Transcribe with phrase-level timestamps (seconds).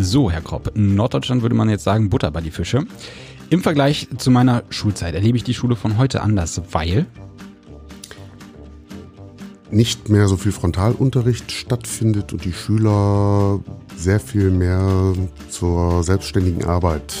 [0.00, 2.86] So, Herr Kropp, in Norddeutschland würde man jetzt sagen Butter bei die Fische.
[3.50, 7.06] Im Vergleich zu meiner Schulzeit erlebe ich die Schule von heute anders, weil
[9.72, 13.58] nicht mehr so viel Frontalunterricht stattfindet und die Schüler
[13.96, 15.14] sehr viel mehr
[15.50, 17.16] zur selbstständigen Arbeit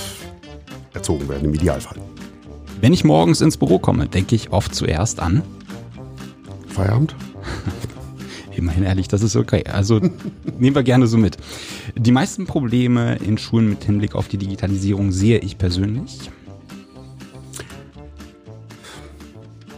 [0.94, 1.98] erzogen werden, im Idealfall.
[2.80, 5.42] Wenn ich morgens ins Büro komme, denke ich oft zuerst an
[6.68, 7.16] Feierabend?
[8.58, 9.64] Immerhin ehrlich, das ist okay.
[9.70, 10.00] Also
[10.58, 11.36] nehmen wir gerne so mit.
[11.96, 16.30] Die meisten Probleme in Schulen mit Hinblick auf die Digitalisierung sehe ich persönlich.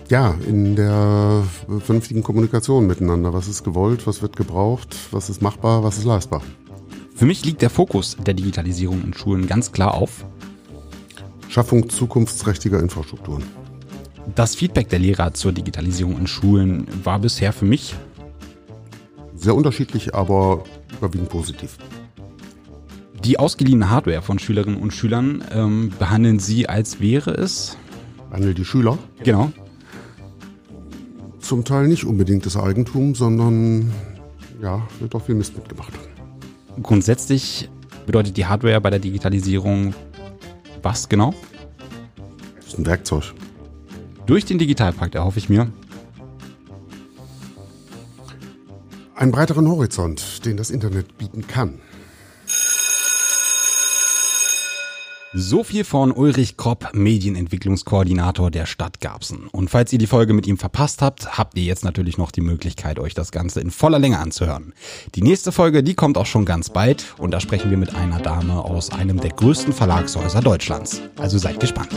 [0.08, 1.44] Ja, in der
[1.84, 3.34] vernünftigen Kommunikation miteinander.
[3.34, 6.42] Was ist gewollt, was wird gebraucht, was ist machbar, was ist leistbar.
[7.14, 10.24] Für mich liegt der Fokus der Digitalisierung in Schulen ganz klar auf
[11.50, 13.44] Schaffung zukunftsträchtiger Infrastrukturen.
[14.34, 17.94] Das Feedback der Lehrer zur Digitalisierung in Schulen war bisher für mich
[19.40, 20.64] sehr unterschiedlich, aber
[20.98, 21.78] überwiegend positiv.
[23.24, 27.76] Die ausgeliehene Hardware von Schülerinnen und Schülern ähm, behandeln Sie als wäre es?
[28.28, 28.98] Behandeln die Schüler?
[29.22, 29.52] Genau.
[31.40, 33.92] Zum Teil nicht unbedingt das Eigentum, sondern
[34.62, 35.92] ja, wird auch viel Mist mitgemacht.
[36.82, 37.68] Grundsätzlich
[38.06, 39.94] bedeutet die Hardware bei der Digitalisierung
[40.82, 41.34] was genau?
[42.56, 43.34] Das ist ein Werkzeug.
[44.26, 45.70] Durch den Digitalpakt erhoffe ich mir
[49.20, 51.78] einen breiteren Horizont, den das Internet bieten kann.
[55.32, 59.46] So viel von Ulrich Kropp, Medienentwicklungskoordinator der Stadt Garbsen.
[59.52, 62.40] Und falls ihr die Folge mit ihm verpasst habt, habt ihr jetzt natürlich noch die
[62.40, 64.72] Möglichkeit, euch das Ganze in voller Länge anzuhören.
[65.14, 68.18] Die nächste Folge, die kommt auch schon ganz bald und da sprechen wir mit einer
[68.18, 71.00] Dame aus einem der größten Verlagshäuser Deutschlands.
[71.16, 71.90] Also seid gespannt.